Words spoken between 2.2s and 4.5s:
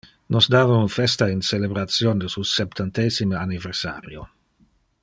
de su septantesime anniversario.